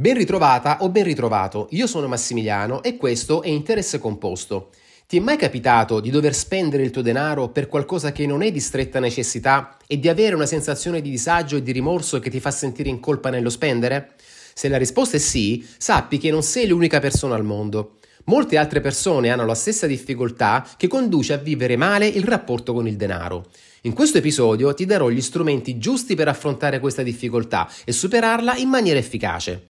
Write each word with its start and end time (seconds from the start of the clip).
Ben 0.00 0.14
ritrovata 0.14 0.78
o 0.82 0.90
ben 0.90 1.02
ritrovato, 1.02 1.66
io 1.70 1.88
sono 1.88 2.06
Massimiliano 2.06 2.84
e 2.84 2.96
questo 2.96 3.42
è 3.42 3.48
Interesse 3.48 3.98
Composto. 3.98 4.70
Ti 5.08 5.16
è 5.16 5.20
mai 5.20 5.36
capitato 5.36 5.98
di 5.98 6.10
dover 6.10 6.36
spendere 6.36 6.84
il 6.84 6.92
tuo 6.92 7.02
denaro 7.02 7.48
per 7.48 7.66
qualcosa 7.66 8.12
che 8.12 8.24
non 8.24 8.42
è 8.42 8.52
di 8.52 8.60
stretta 8.60 9.00
necessità 9.00 9.76
e 9.88 9.98
di 9.98 10.08
avere 10.08 10.36
una 10.36 10.46
sensazione 10.46 11.00
di 11.00 11.10
disagio 11.10 11.56
e 11.56 11.64
di 11.64 11.72
rimorso 11.72 12.20
che 12.20 12.30
ti 12.30 12.38
fa 12.38 12.52
sentire 12.52 12.88
in 12.88 13.00
colpa 13.00 13.30
nello 13.30 13.50
spendere? 13.50 14.12
Se 14.54 14.68
la 14.68 14.78
risposta 14.78 15.16
è 15.16 15.20
sì, 15.20 15.66
sappi 15.78 16.18
che 16.18 16.30
non 16.30 16.44
sei 16.44 16.68
l'unica 16.68 17.00
persona 17.00 17.34
al 17.34 17.42
mondo. 17.42 17.97
Molte 18.28 18.58
altre 18.58 18.82
persone 18.82 19.30
hanno 19.30 19.46
la 19.46 19.54
stessa 19.54 19.86
difficoltà 19.86 20.66
che 20.76 20.86
conduce 20.86 21.32
a 21.32 21.38
vivere 21.38 21.76
male 21.76 22.06
il 22.06 22.24
rapporto 22.24 22.74
con 22.74 22.86
il 22.86 22.96
denaro. 22.96 23.46
In 23.82 23.94
questo 23.94 24.18
episodio 24.18 24.74
ti 24.74 24.84
darò 24.84 25.08
gli 25.08 25.22
strumenti 25.22 25.78
giusti 25.78 26.14
per 26.14 26.28
affrontare 26.28 26.78
questa 26.78 27.02
difficoltà 27.02 27.66
e 27.86 27.92
superarla 27.92 28.56
in 28.56 28.68
maniera 28.68 28.98
efficace. 28.98 29.68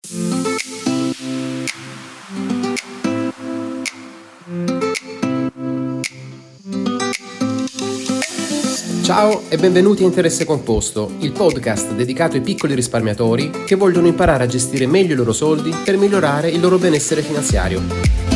Ciao 9.03 9.43
e 9.51 9.57
benvenuti 9.59 10.03
a 10.03 10.07
Interesse 10.07 10.47
Composto, 10.47 11.13
il 11.19 11.33
podcast 11.33 11.93
dedicato 11.93 12.37
ai 12.37 12.41
piccoli 12.41 12.75
risparmiatori 12.75 13.51
che 13.67 13.75
vogliono 13.75 14.07
imparare 14.07 14.45
a 14.45 14.49
gestire 14.49 14.87
meglio 14.87 15.13
i 15.13 15.17
loro 15.17 15.35
soldi 15.35 15.75
per 15.85 15.99
migliorare 15.99 16.49
il 16.49 16.61
loro 16.61 16.79
benessere 16.79 17.21
finanziario. 17.21 18.36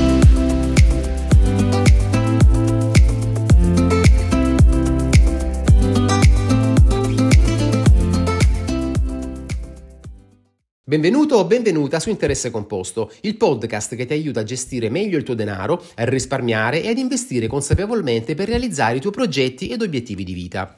Benvenuto 10.91 11.37
o 11.37 11.45
benvenuta 11.45 12.01
su 12.01 12.09
Interesse 12.09 12.51
Composto, 12.51 13.13
il 13.21 13.37
podcast 13.37 13.95
che 13.95 14.07
ti 14.07 14.13
aiuta 14.13 14.41
a 14.41 14.43
gestire 14.43 14.91
meglio 14.91 15.19
il 15.19 15.23
tuo 15.23 15.35
denaro, 15.35 15.81
a 15.95 16.05
risparmiare 16.05 16.83
e 16.83 16.89
ad 16.89 16.99
investire 16.99 17.47
consapevolmente 17.47 18.35
per 18.35 18.49
realizzare 18.49 18.97
i 18.97 19.01
tuoi 19.01 19.13
progetti 19.13 19.69
ed 19.69 19.83
obiettivi 19.83 20.25
di 20.25 20.33
vita. 20.33 20.75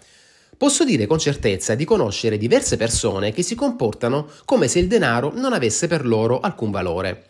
Posso 0.54 0.84
dire 0.84 1.06
con 1.06 1.18
certezza 1.18 1.74
di 1.74 1.86
conoscere 1.86 2.36
diverse 2.36 2.76
persone 2.76 3.32
che 3.32 3.40
si 3.40 3.54
comportano 3.54 4.28
come 4.44 4.68
se 4.68 4.80
il 4.80 4.86
denaro 4.86 5.32
non 5.34 5.54
avesse 5.54 5.86
per 5.86 6.04
loro 6.04 6.40
alcun 6.40 6.70
valore. 6.70 7.24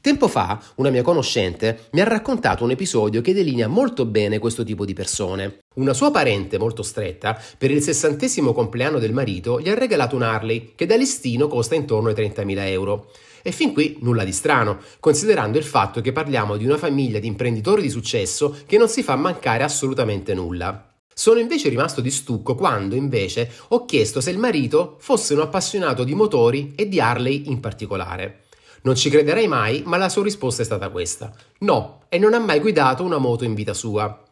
Tempo 0.00 0.28
fa 0.28 0.62
una 0.76 0.90
mia 0.90 1.02
conoscente 1.02 1.88
mi 1.92 2.00
ha 2.00 2.04
raccontato 2.04 2.62
un 2.62 2.70
episodio 2.70 3.20
che 3.20 3.34
delinea 3.34 3.66
molto 3.66 4.04
bene 4.04 4.38
questo 4.38 4.62
tipo 4.62 4.84
di 4.84 4.92
persone. 4.92 5.58
Una 5.76 5.92
sua 5.94 6.10
parente 6.10 6.58
molto 6.58 6.82
stretta, 6.82 7.40
per 7.58 7.70
il 7.70 7.82
sessantesimo 7.82 8.52
compleanno 8.52 8.98
del 8.98 9.12
marito, 9.12 9.60
gli 9.60 9.68
ha 9.68 9.74
regalato 9.74 10.14
un 10.14 10.22
Harley 10.22 10.72
che 10.74 10.86
da 10.86 10.96
listino 10.96 11.48
costa 11.48 11.74
intorno 11.74 12.08
ai 12.08 12.14
30.000 12.14 12.58
euro. 12.68 13.10
E 13.42 13.52
fin 13.52 13.72
qui 13.72 13.98
nulla 14.00 14.24
di 14.24 14.32
strano, 14.32 14.78
considerando 15.00 15.58
il 15.58 15.64
fatto 15.64 16.00
che 16.00 16.12
parliamo 16.12 16.56
di 16.56 16.64
una 16.64 16.78
famiglia 16.78 17.18
di 17.18 17.26
imprenditori 17.26 17.82
di 17.82 17.90
successo 17.90 18.56
che 18.66 18.78
non 18.78 18.88
si 18.88 19.02
fa 19.02 19.16
mancare 19.16 19.62
assolutamente 19.62 20.34
nulla. 20.34 20.92
Sono 21.12 21.40
invece 21.40 21.68
rimasto 21.68 22.00
di 22.00 22.10
stucco 22.10 22.54
quando, 22.54 22.94
invece, 22.94 23.50
ho 23.68 23.84
chiesto 23.84 24.20
se 24.20 24.30
il 24.30 24.38
marito 24.38 24.96
fosse 25.00 25.34
un 25.34 25.40
appassionato 25.40 26.04
di 26.04 26.14
motori 26.14 26.74
e 26.76 26.88
di 26.88 27.00
Harley 27.00 27.44
in 27.46 27.60
particolare. 27.60 28.45
Non 28.82 28.94
ci 28.94 29.10
crederei 29.10 29.48
mai, 29.48 29.82
ma 29.84 29.96
la 29.96 30.08
sua 30.08 30.22
risposta 30.22 30.62
è 30.62 30.64
stata 30.64 30.88
questa. 30.90 31.32
No, 31.60 32.02
e 32.08 32.18
non 32.18 32.34
ha 32.34 32.38
mai 32.38 32.60
guidato 32.60 33.02
una 33.02 33.18
moto 33.18 33.44
in 33.44 33.54
vita 33.54 33.74
sua. 33.74 34.22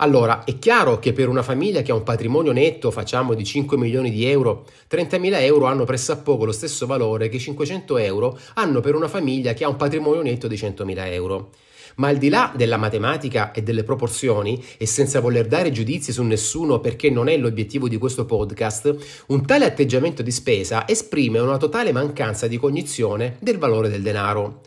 Allora, 0.00 0.44
è 0.44 0.58
chiaro 0.58 0.98
che 0.98 1.14
per 1.14 1.28
una 1.28 1.42
famiglia 1.42 1.80
che 1.80 1.90
ha 1.90 1.94
un 1.94 2.02
patrimonio 2.02 2.52
netto, 2.52 2.90
facciamo 2.90 3.32
di 3.32 3.44
5 3.44 3.78
milioni 3.78 4.10
di 4.10 4.26
euro, 4.26 4.66
30.000 4.90 5.40
euro 5.40 5.64
hanno 5.64 5.84
pressappoco 5.84 6.44
lo 6.44 6.52
stesso 6.52 6.86
valore 6.86 7.30
che 7.30 7.38
500 7.38 7.96
euro 7.96 8.38
hanno 8.54 8.80
per 8.80 8.94
una 8.94 9.08
famiglia 9.08 9.54
che 9.54 9.64
ha 9.64 9.68
un 9.68 9.76
patrimonio 9.76 10.20
netto 10.20 10.48
di 10.48 10.56
100.000 10.56 11.12
euro. 11.12 11.50
Ma 11.96 12.08
al 12.08 12.18
di 12.18 12.28
là 12.28 12.52
della 12.54 12.76
matematica 12.76 13.52
e 13.52 13.62
delle 13.62 13.82
proporzioni, 13.82 14.62
e 14.76 14.86
senza 14.86 15.20
voler 15.20 15.46
dare 15.46 15.70
giudizi 15.70 16.12
su 16.12 16.22
nessuno 16.22 16.78
perché 16.80 17.08
non 17.08 17.28
è 17.28 17.36
l'obiettivo 17.38 17.88
di 17.88 17.96
questo 17.96 18.26
podcast, 18.26 19.24
un 19.28 19.46
tale 19.46 19.64
atteggiamento 19.64 20.22
di 20.22 20.30
spesa 20.30 20.86
esprime 20.86 21.38
una 21.38 21.56
totale 21.56 21.92
mancanza 21.92 22.46
di 22.46 22.58
cognizione 22.58 23.36
del 23.40 23.56
valore 23.56 23.88
del 23.88 24.02
denaro. 24.02 24.60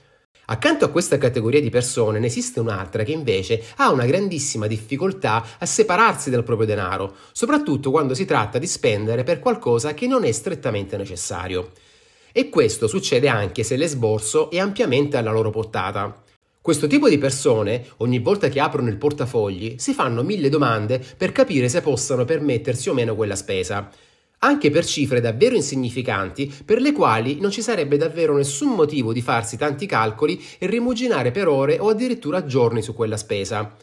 Accanto 0.52 0.86
a 0.86 0.90
questa 0.90 1.20
categoria 1.20 1.62
di 1.62 1.70
persone 1.70 2.18
ne 2.18 2.26
esiste 2.26 2.60
un'altra 2.60 3.04
che 3.04 3.12
invece 3.12 3.64
ha 3.76 3.92
una 3.92 4.08
grandissima 4.08 4.66
difficoltà 4.66 5.46
a 5.60 5.66
separarsi 5.68 6.32
del 6.32 6.44
proprio 6.44 6.66
denaro, 6.66 7.16
soprattutto 7.32 7.92
quando 7.92 8.16
si 8.16 8.26
tratta 8.26 8.58
di 8.58 8.66
spendere 8.66 9.24
per 9.24 9.38
qualcosa 9.38 9.94
che 9.94 10.08
non 10.08 10.24
è 10.24 10.32
strettamente 10.32 10.98
necessario. 10.98 11.70
E 12.32 12.50
questo 12.50 12.88
succede 12.88 13.28
anche 13.28 13.62
se 13.62 13.76
l'esborso 13.76 14.50
è 14.50 14.58
ampiamente 14.58 15.18
alla 15.18 15.32
loro 15.32 15.52
portata. 15.52 16.24
Questo 16.70 16.86
tipo 16.86 17.10
di 17.10 17.18
persone, 17.18 17.84
ogni 17.98 18.20
volta 18.20 18.48
che 18.48 18.60
aprono 18.60 18.90
il 18.90 18.98
portafogli, 18.98 19.78
si 19.80 19.92
fanno 19.92 20.22
mille 20.22 20.50
domande 20.50 21.04
per 21.18 21.32
capire 21.32 21.68
se 21.68 21.82
possano 21.82 22.26
permettersi 22.26 22.90
o 22.90 22.94
meno 22.94 23.16
quella 23.16 23.36
spesa, 23.36 23.90
anche 24.38 24.70
per 24.70 24.86
cifre 24.86 25.20
davvero 25.20 25.56
insignificanti 25.56 26.54
per 26.64 26.80
le 26.80 26.92
quali 26.92 27.40
non 27.40 27.50
ci 27.50 27.64
sarebbe 27.64 27.98
davvero 27.98 28.38
nessun 28.38 28.76
motivo 28.76 29.14
di 29.14 29.24
farsi 29.24 29.58
tanti 29.58 29.88
calcoli 29.88 30.40
e 30.60 30.68
rimuginare 30.68 31.32
per 31.32 31.48
ore 31.48 31.80
o 31.80 31.90
addirittura 31.90 32.46
giorni 32.46 32.84
su 32.84 32.94
quella 32.94 33.18
spesa. 33.18 33.76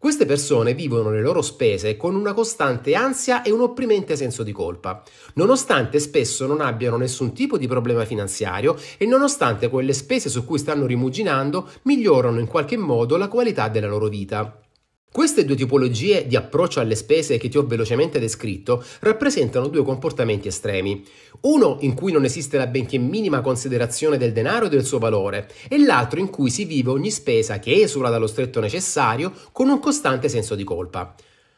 Queste 0.00 0.26
persone 0.26 0.74
vivono 0.74 1.10
le 1.10 1.20
loro 1.20 1.42
spese 1.42 1.96
con 1.96 2.14
una 2.14 2.32
costante 2.32 2.94
ansia 2.94 3.42
e 3.42 3.50
un 3.50 3.62
opprimente 3.62 4.14
senso 4.14 4.44
di 4.44 4.52
colpa, 4.52 5.02
nonostante 5.34 5.98
spesso 5.98 6.46
non 6.46 6.60
abbiano 6.60 6.96
nessun 6.96 7.32
tipo 7.32 7.58
di 7.58 7.66
problema 7.66 8.04
finanziario 8.04 8.76
e 8.96 9.06
nonostante 9.06 9.68
quelle 9.68 9.92
spese 9.92 10.28
su 10.28 10.44
cui 10.44 10.58
stanno 10.58 10.86
rimuginando 10.86 11.68
migliorano 11.82 12.38
in 12.38 12.46
qualche 12.46 12.76
modo 12.76 13.16
la 13.16 13.26
qualità 13.26 13.68
della 13.68 13.88
loro 13.88 14.06
vita. 14.06 14.67
Queste 15.10 15.46
due 15.46 15.56
tipologie 15.56 16.26
di 16.26 16.36
approccio 16.36 16.80
alle 16.80 16.94
spese 16.94 17.38
che 17.38 17.48
ti 17.48 17.56
ho 17.56 17.66
velocemente 17.66 18.18
descritto 18.18 18.84
rappresentano 19.00 19.68
due 19.68 19.82
comportamenti 19.82 20.48
estremi. 20.48 21.02
Uno 21.40 21.78
in 21.80 21.94
cui 21.94 22.12
non 22.12 22.24
esiste 22.24 22.58
la 22.58 22.66
benché 22.66 22.98
minima 22.98 23.40
considerazione 23.40 24.18
del 24.18 24.32
denaro 24.32 24.66
e 24.66 24.68
del 24.68 24.84
suo 24.84 24.98
valore, 24.98 25.50
e 25.66 25.78
l'altro 25.78 26.20
in 26.20 26.28
cui 26.28 26.50
si 26.50 26.66
vive 26.66 26.90
ogni 26.90 27.10
spesa 27.10 27.58
che 27.58 27.80
esula 27.80 28.10
dallo 28.10 28.26
stretto 28.26 28.60
necessario 28.60 29.32
con 29.50 29.70
un 29.70 29.80
costante 29.80 30.28
senso 30.28 30.54
di 30.54 30.62
colpa. 30.62 31.14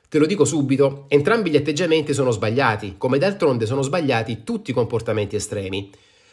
Te 0.08 0.18
lo 0.18 0.26
dico 0.26 0.44
subito, 0.44 1.06
entrambi 1.08 1.50
gli 1.50 1.56
atteggiamenti 1.56 2.14
sono 2.14 2.30
sbagliati, 2.30 2.94
come 2.98 3.18
d'altronde 3.18 3.66
sono 3.66 3.82
sbagliati 3.82 4.42
tutti 4.44 4.70
i 4.70 4.74
comportamenti 4.74 5.34
estremi 5.34 5.90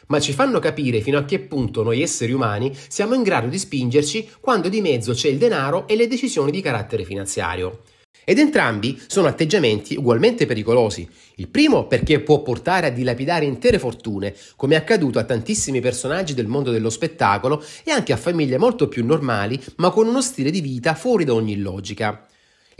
ma 0.07 0.19
ci 0.19 0.33
fanno 0.33 0.59
capire 0.59 1.01
fino 1.01 1.17
a 1.17 1.25
che 1.25 1.39
punto 1.39 1.83
noi 1.83 2.01
esseri 2.01 2.31
umani 2.31 2.75
siamo 2.87 3.13
in 3.13 3.23
grado 3.23 3.47
di 3.47 3.57
spingerci 3.57 4.29
quando 4.39 4.69
di 4.69 4.81
mezzo 4.81 5.13
c'è 5.13 5.29
il 5.29 5.37
denaro 5.37 5.87
e 5.87 5.95
le 5.95 6.07
decisioni 6.07 6.51
di 6.51 6.61
carattere 6.61 7.05
finanziario. 7.05 7.81
Ed 8.29 8.39
entrambi 8.39 8.99
sono 9.07 9.27
atteggiamenti 9.27 9.95
ugualmente 9.95 10.45
pericolosi. 10.45 11.07
Il 11.35 11.47
primo 11.47 11.87
perché 11.87 12.19
può 12.19 12.41
portare 12.41 12.87
a 12.87 12.89
dilapidare 12.89 13.45
intere 13.45 13.79
fortune, 13.79 14.35
come 14.57 14.75
è 14.75 14.77
accaduto 14.77 15.17
a 15.17 15.23
tantissimi 15.23 15.79
personaggi 15.79 16.33
del 16.33 16.47
mondo 16.47 16.71
dello 16.71 16.89
spettacolo 16.89 17.63
e 17.85 17.91
anche 17.91 18.11
a 18.11 18.17
famiglie 18.17 18.57
molto 18.57 18.89
più 18.89 19.05
normali, 19.05 19.57
ma 19.77 19.91
con 19.91 20.07
uno 20.07 20.21
stile 20.21 20.51
di 20.51 20.59
vita 20.59 20.93
fuori 20.93 21.23
da 21.23 21.35
ogni 21.35 21.57
logica. 21.57 22.27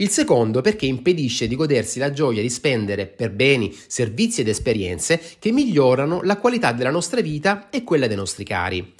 Il 0.00 0.10
secondo 0.10 0.60
perché 0.60 0.86
impedisce 0.86 1.48
di 1.48 1.56
godersi 1.56 1.98
la 1.98 2.12
gioia 2.12 2.40
di 2.40 2.50
spendere 2.50 3.06
per 3.06 3.32
beni, 3.32 3.76
servizi 3.88 4.42
ed 4.42 4.48
esperienze 4.48 5.20
che 5.40 5.50
migliorano 5.50 6.22
la 6.22 6.36
qualità 6.36 6.70
della 6.70 6.92
nostra 6.92 7.20
vita 7.20 7.68
e 7.68 7.82
quella 7.82 8.06
dei 8.06 8.14
nostri 8.14 8.44
cari. 8.44 8.94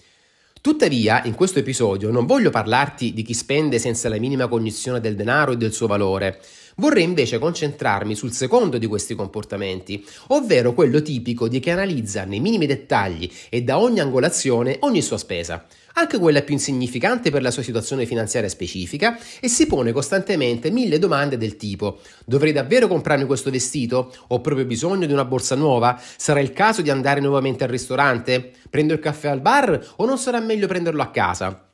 Tuttavia, 0.60 1.22
in 1.24 1.34
questo 1.34 1.60
episodio 1.60 2.10
non 2.10 2.26
voglio 2.26 2.50
parlarti 2.50 3.12
di 3.12 3.22
chi 3.22 3.32
spende 3.32 3.78
senza 3.78 4.08
la 4.08 4.18
minima 4.18 4.48
cognizione 4.48 4.98
del 4.98 5.14
denaro 5.14 5.52
e 5.52 5.56
del 5.56 5.72
suo 5.72 5.86
valore. 5.86 6.40
Vorrei 6.80 7.02
invece 7.02 7.40
concentrarmi 7.40 8.14
sul 8.14 8.30
secondo 8.30 8.78
di 8.78 8.86
questi 8.86 9.16
comportamenti, 9.16 10.06
ovvero 10.28 10.74
quello 10.74 11.02
tipico 11.02 11.48
di 11.48 11.58
chi 11.58 11.70
analizza 11.70 12.22
nei 12.22 12.38
minimi 12.38 12.66
dettagli 12.66 13.28
e 13.48 13.62
da 13.62 13.80
ogni 13.80 13.98
angolazione 13.98 14.76
ogni 14.82 15.02
sua 15.02 15.18
spesa, 15.18 15.66
anche 15.94 16.18
quella 16.18 16.42
più 16.42 16.54
insignificante 16.54 17.32
per 17.32 17.42
la 17.42 17.50
sua 17.50 17.64
situazione 17.64 18.06
finanziaria 18.06 18.48
specifica, 18.48 19.18
e 19.40 19.48
si 19.48 19.66
pone 19.66 19.90
costantemente 19.90 20.70
mille 20.70 21.00
domande 21.00 21.36
del 21.36 21.56
tipo: 21.56 21.98
dovrei 22.24 22.52
davvero 22.52 22.86
comprarmi 22.86 23.24
questo 23.24 23.50
vestito? 23.50 24.14
Ho 24.28 24.40
proprio 24.40 24.64
bisogno 24.64 25.06
di 25.06 25.12
una 25.12 25.24
borsa 25.24 25.56
nuova? 25.56 26.00
Sarà 26.16 26.38
il 26.38 26.52
caso 26.52 26.80
di 26.80 26.90
andare 26.90 27.20
nuovamente 27.20 27.64
al 27.64 27.70
ristorante? 27.70 28.52
Prendo 28.70 28.92
il 28.92 29.00
caffè 29.00 29.26
al 29.26 29.40
bar 29.40 29.94
o 29.96 30.06
non 30.06 30.16
sarà 30.16 30.38
meglio 30.38 30.68
prenderlo 30.68 31.02
a 31.02 31.10
casa? 31.10 31.67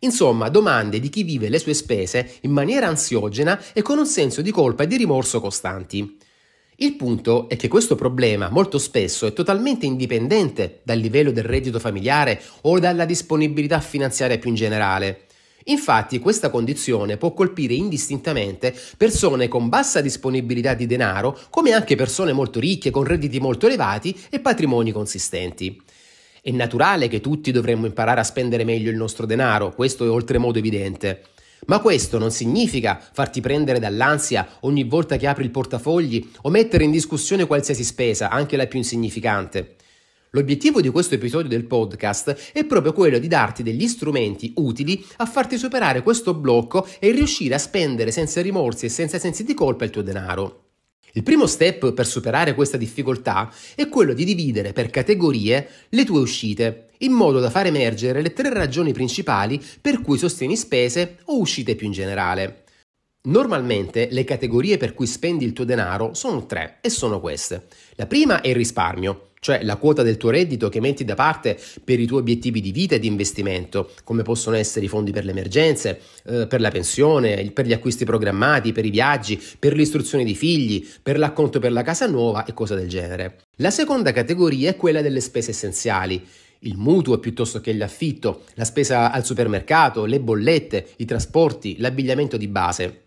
Insomma, 0.00 0.48
domande 0.48 1.00
di 1.00 1.08
chi 1.08 1.22
vive 1.22 1.48
le 1.48 1.58
sue 1.58 1.74
spese 1.74 2.38
in 2.42 2.52
maniera 2.52 2.86
ansiogena 2.86 3.60
e 3.72 3.82
con 3.82 3.98
un 3.98 4.06
senso 4.06 4.42
di 4.42 4.50
colpa 4.50 4.84
e 4.84 4.86
di 4.86 4.96
rimorso 4.96 5.40
costanti. 5.40 6.16
Il 6.80 6.94
punto 6.94 7.48
è 7.48 7.56
che 7.56 7.66
questo 7.66 7.96
problema 7.96 8.50
molto 8.50 8.78
spesso 8.78 9.26
è 9.26 9.32
totalmente 9.32 9.84
indipendente 9.84 10.80
dal 10.84 10.98
livello 10.98 11.32
del 11.32 11.42
reddito 11.42 11.80
familiare 11.80 12.40
o 12.62 12.78
dalla 12.78 13.04
disponibilità 13.04 13.80
finanziaria 13.80 14.38
più 14.38 14.50
in 14.50 14.54
generale. 14.54 15.22
Infatti 15.64 16.20
questa 16.20 16.50
condizione 16.50 17.16
può 17.16 17.34
colpire 17.34 17.74
indistintamente 17.74 18.72
persone 18.96 19.48
con 19.48 19.68
bassa 19.68 20.00
disponibilità 20.00 20.74
di 20.74 20.86
denaro 20.86 21.36
come 21.50 21.72
anche 21.72 21.96
persone 21.96 22.32
molto 22.32 22.60
ricche 22.60 22.90
con 22.90 23.02
redditi 23.02 23.40
molto 23.40 23.66
elevati 23.66 24.16
e 24.30 24.38
patrimoni 24.38 24.92
consistenti. 24.92 25.82
È 26.42 26.50
naturale 26.50 27.08
che 27.08 27.20
tutti 27.20 27.50
dovremmo 27.50 27.86
imparare 27.86 28.20
a 28.20 28.24
spendere 28.24 28.64
meglio 28.64 28.90
il 28.90 28.96
nostro 28.96 29.26
denaro, 29.26 29.74
questo 29.74 30.04
è 30.04 30.10
oltremodo 30.10 30.58
evidente. 30.58 31.22
Ma 31.66 31.80
questo 31.80 32.18
non 32.18 32.30
significa 32.30 33.00
farti 33.12 33.40
prendere 33.40 33.78
dall'ansia 33.78 34.46
ogni 34.60 34.84
volta 34.84 35.16
che 35.16 35.26
apri 35.26 35.44
il 35.44 35.50
portafogli 35.50 36.30
o 36.42 36.50
mettere 36.50 36.84
in 36.84 36.90
discussione 36.90 37.46
qualsiasi 37.46 37.84
spesa, 37.84 38.30
anche 38.30 38.56
la 38.56 38.66
più 38.66 38.78
insignificante. 38.78 39.76
L'obiettivo 40.32 40.80
di 40.80 40.90
questo 40.90 41.14
episodio 41.14 41.48
del 41.48 41.64
podcast 41.64 42.52
è 42.52 42.64
proprio 42.64 42.92
quello 42.92 43.18
di 43.18 43.28
darti 43.28 43.62
degli 43.62 43.88
strumenti 43.88 44.52
utili 44.56 45.04
a 45.16 45.26
farti 45.26 45.56
superare 45.56 46.02
questo 46.02 46.34
blocco 46.34 46.86
e 46.98 47.10
riuscire 47.10 47.54
a 47.54 47.58
spendere 47.58 48.10
senza 48.10 48.42
rimorsi 48.42 48.86
e 48.86 48.90
senza 48.90 49.18
sensi 49.18 49.42
di 49.42 49.54
colpa 49.54 49.84
il 49.84 49.90
tuo 49.90 50.02
denaro. 50.02 50.67
Il 51.12 51.22
primo 51.22 51.46
step 51.46 51.92
per 51.92 52.06
superare 52.06 52.54
questa 52.54 52.76
difficoltà 52.76 53.52
è 53.74 53.88
quello 53.88 54.12
di 54.12 54.24
dividere 54.24 54.72
per 54.72 54.90
categorie 54.90 55.68
le 55.88 56.04
tue 56.04 56.20
uscite, 56.20 56.88
in 56.98 57.12
modo 57.12 57.40
da 57.40 57.50
far 57.50 57.66
emergere 57.66 58.22
le 58.22 58.32
tre 58.32 58.52
ragioni 58.52 58.92
principali 58.92 59.62
per 59.80 60.00
cui 60.00 60.18
sostieni 60.18 60.56
spese 60.56 61.18
o 61.24 61.38
uscite 61.38 61.74
più 61.74 61.86
in 61.86 61.92
generale. 61.92 62.64
Normalmente 63.28 64.08
le 64.10 64.24
categorie 64.24 64.76
per 64.76 64.94
cui 64.94 65.06
spendi 65.06 65.44
il 65.44 65.52
tuo 65.52 65.64
denaro 65.64 66.14
sono 66.14 66.46
tre 66.46 66.78
e 66.80 66.88
sono 66.88 67.20
queste. 67.20 67.66
La 67.96 68.06
prima 68.06 68.40
è 68.40 68.48
il 68.48 68.54
risparmio, 68.54 69.27
cioè 69.40 69.62
la 69.62 69.76
quota 69.76 70.02
del 70.02 70.16
tuo 70.16 70.30
reddito 70.30 70.68
che 70.68 70.80
metti 70.80 71.04
da 71.04 71.14
parte 71.14 71.58
per 71.82 72.00
i 72.00 72.06
tuoi 72.06 72.20
obiettivi 72.20 72.60
di 72.60 72.72
vita 72.72 72.94
e 72.94 72.98
di 72.98 73.06
investimento, 73.06 73.90
come 74.04 74.22
possono 74.22 74.56
essere 74.56 74.84
i 74.84 74.88
fondi 74.88 75.12
per 75.12 75.24
le 75.24 75.30
emergenze, 75.30 76.00
eh, 76.24 76.46
per 76.46 76.60
la 76.60 76.70
pensione, 76.70 77.50
per 77.52 77.66
gli 77.66 77.72
acquisti 77.72 78.04
programmati, 78.04 78.72
per 78.72 78.84
i 78.84 78.90
viaggi, 78.90 79.40
per 79.58 79.74
l'istruzione 79.74 80.24
di 80.24 80.34
figli, 80.34 80.86
per 81.02 81.18
l'acconto 81.18 81.58
per 81.58 81.72
la 81.72 81.82
casa 81.82 82.06
nuova 82.06 82.44
e 82.44 82.52
cose 82.52 82.74
del 82.74 82.88
genere. 82.88 83.38
La 83.56 83.70
seconda 83.70 84.12
categoria 84.12 84.70
è 84.70 84.76
quella 84.76 85.02
delle 85.02 85.20
spese 85.20 85.50
essenziali. 85.50 86.24
Il 86.60 86.76
mutuo 86.76 87.18
piuttosto 87.18 87.60
che 87.60 87.72
l'affitto, 87.72 88.42
la 88.54 88.64
spesa 88.64 89.12
al 89.12 89.24
supermercato, 89.24 90.04
le 90.06 90.20
bollette, 90.20 90.88
i 90.96 91.04
trasporti, 91.04 91.76
l'abbigliamento 91.78 92.36
di 92.36 92.48
base. 92.48 93.02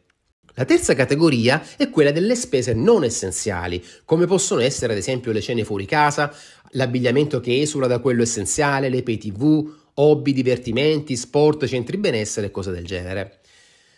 La 0.56 0.66
terza 0.66 0.94
categoria 0.94 1.64
è 1.78 1.90
quella 1.90 2.12
delle 2.12 2.36
spese 2.36 2.74
non 2.74 3.04
essenziali, 3.06 3.84
come 4.04 4.26
possono 4.26 4.60
essere 4.62 4.92
ad 4.92 5.00
esempio 5.00 5.32
le 5.32 5.40
cene 5.40 5.64
fuori 5.64 5.86
casa, 5.86 6.34
l'abbigliamento 6.72 7.40
che 7.40 7.62
esula 7.62 7.88
da 7.88 8.00
quello 8.00 8.24
essenziale, 8.24 8.90
le 8.90 9.02
pay 9.02 9.18
tv, 9.18 9.74
hobby, 9.94 10.34
divertimenti, 10.34 11.16
sport, 11.16 11.66
centri 11.68 11.98
benessere 11.98 12.48
e 12.48 12.52
cose 12.52 12.72
del 12.72 12.86
genere. 12.86 13.40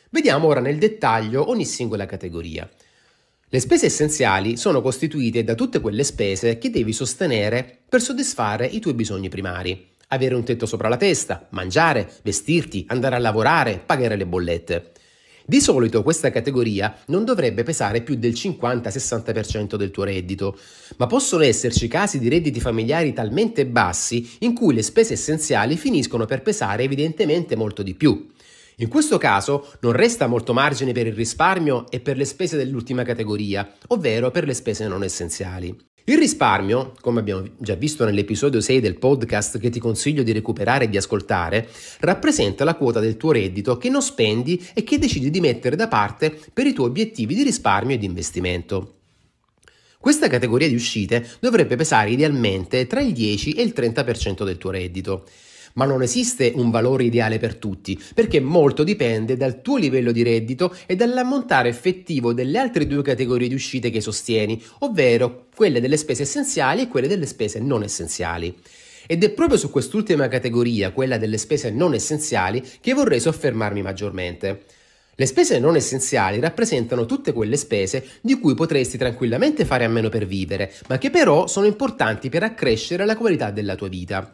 Vediamo 0.10 0.48
ora 0.48 0.60
nel 0.60 0.78
dettaglio 0.78 1.50
ogni 1.50 1.66
singola 1.66 2.06
categoria. 2.06 2.70
Le 3.50 3.60
spese 3.60 3.88
essenziali 3.88 4.58
sono 4.58 4.82
costituite 4.82 5.44
da 5.44 5.56
tutte 5.56 5.80
quelle 5.80 6.04
spese 6.04 6.60
che 6.60 6.70
devi 6.70 6.94
sostenere 6.94 7.80
per 7.90 8.02
soddisfare 8.02 8.68
i 8.68 8.80
tuoi 8.80 8.94
bisogni 8.94 9.30
primari. 9.30 9.90
Avere 10.10 10.36
un 10.36 10.44
tetto 10.44 10.68
sopra 10.68 10.88
la 10.88 10.98
testa, 10.98 11.48
mangiare, 11.52 12.12
vestirti, 12.22 12.86
andare 12.90 13.16
a 13.16 13.20
lavorare, 13.20 13.82
pagare 13.84 14.16
le 14.16 14.28
bollette. 14.28 14.92
Di 15.46 15.60
solito 15.60 16.04
questa 16.04 16.32
categoria 16.32 16.96
non 17.08 17.26
dovrebbe 17.26 17.64
pesare 17.64 18.02
più 18.02 18.16
del 18.16 18.32
50-60% 18.32 19.76
del 19.76 19.92
tuo 19.92 20.06
reddito, 20.06 20.58
ma 20.96 21.06
possono 21.06 21.44
esserci 21.44 21.90
casi 21.90 22.18
di 22.18 22.30
redditi 22.30 22.62
familiari 22.62 23.12
talmente 23.12 23.66
bassi 23.66 24.38
in 24.40 24.54
cui 24.54 24.74
le 24.74 24.82
spese 24.82 25.14
essenziali 25.14 25.76
finiscono 25.76 26.26
per 26.26 26.42
pesare 26.42 26.84
evidentemente 26.84 27.58
molto 27.58 27.84
di 27.84 27.94
più. 27.94 28.32
In 28.78 28.88
questo 28.88 29.18
caso 29.18 29.74
non 29.82 29.92
resta 29.92 30.28
molto 30.28 30.54
margine 30.54 30.94
per 30.94 31.08
il 31.08 31.14
risparmio 31.14 31.92
e 31.92 32.00
per 32.00 32.16
le 32.16 32.26
spese 32.26 32.56
dell'ultima 32.56 33.04
categoria, 33.04 33.70
ovvero 33.88 34.32
per 34.32 34.46
le 34.46 34.54
spese 34.54 34.88
non 34.88 35.04
essenziali. 35.04 35.92
Il 36.06 36.18
risparmio, 36.18 36.92
come 37.00 37.22
abbiamo 37.22 37.48
già 37.58 37.76
visto 37.76 38.04
nell'episodio 38.04 38.60
6 38.60 38.82
del 38.82 38.98
podcast 38.98 39.58
che 39.58 39.70
ti 39.70 39.80
consiglio 39.80 40.22
di 40.22 40.34
recuperare 40.34 40.84
e 40.84 40.90
di 40.90 40.98
ascoltare, 40.98 41.66
rappresenta 42.02 42.66
la 42.66 42.76
quota 42.76 43.00
del 43.00 43.16
tuo 43.16 43.32
reddito 43.32 43.78
che 43.78 43.88
non 43.88 44.02
spendi 44.02 44.62
e 44.74 44.84
che 44.84 45.00
decidi 45.00 45.30
di 45.30 45.40
mettere 45.40 45.78
da 45.78 45.88
parte 45.88 46.38
per 46.52 46.68
i 46.68 46.74
tuoi 46.74 46.90
obiettivi 46.90 47.36
di 47.36 47.44
risparmio 47.44 47.96
e 47.96 48.00
di 48.00 48.06
investimento. 48.06 48.96
Questa 49.98 50.28
categoria 50.28 50.68
di 50.68 50.76
uscite 50.76 51.26
dovrebbe 51.40 51.78
pesare 51.78 52.10
idealmente 52.10 52.86
tra 52.86 53.00
il 53.00 53.14
10 53.14 53.54
e 53.54 53.62
il 53.62 53.72
30% 53.74 54.44
del 54.44 54.58
tuo 54.58 54.72
reddito 54.72 55.24
ma 55.74 55.86
non 55.86 56.02
esiste 56.02 56.52
un 56.56 56.70
valore 56.70 57.06
ideale 57.06 57.40
per 57.40 57.56
tutti, 57.56 58.00
perché 58.14 58.40
molto 58.40 58.84
dipende 58.84 59.38
dal 59.38 59.62
tuo 59.62 59.78
livello 59.78 60.12
di 60.12 60.24
reddito 60.24 60.76
e 60.86 60.96
dall'ammontare 60.96 61.70
effettivo 61.70 62.34
delle 62.34 62.58
altre 62.58 62.88
due 62.88 63.02
categorie 63.02 63.48
di 63.48 63.56
uscite 63.56 63.90
che 63.90 64.02
sostieni, 64.02 64.62
ovvero 64.80 65.48
quelle 65.56 65.82
delle 65.82 65.98
spese 65.98 66.24
essenziali 66.24 66.82
e 66.82 66.88
quelle 66.88 67.08
delle 67.08 67.26
spese 67.26 67.60
non 67.60 67.84
essenziali. 67.84 68.56
Ed 69.06 69.24
è 69.24 69.32
proprio 69.32 69.58
su 69.58 69.70
quest'ultima 69.70 70.28
categoria, 70.28 70.92
quella 70.92 71.18
delle 71.18 71.38
spese 71.38 71.70
non 71.72 71.94
essenziali, 71.94 72.64
che 72.80 72.94
vorrei 72.94 73.20
soffermarmi 73.20 73.82
maggiormente. 73.82 74.64
Le 75.16 75.26
spese 75.28 75.60
non 75.60 75.76
essenziali 75.76 76.40
rappresentano 76.40 77.06
tutte 77.06 77.34
quelle 77.34 77.58
spese 77.58 78.04
di 78.22 78.40
cui 78.40 78.56
potresti 78.56 78.98
tranquillamente 78.98 79.66
fare 79.66 79.84
a 79.84 79.90
meno 79.90 80.10
per 80.10 80.26
vivere, 80.26 80.74
ma 80.88 80.98
che 80.98 81.12
però 81.12 81.46
sono 81.46 81.68
importanti 81.68 82.30
per 82.30 82.42
accrescere 82.42 83.06
la 83.06 83.16
qualità 83.16 83.52
della 83.52 83.76
tua 83.76 83.90
vita. 83.90 84.32